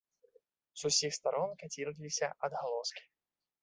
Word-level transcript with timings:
З 0.79 0.93
усіх 0.93 1.11
старон 1.19 1.49
каціліся 1.63 2.35
адгалоскі. 2.49 3.03